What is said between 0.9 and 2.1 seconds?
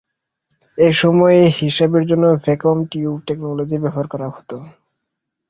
সময়ে হিসাবের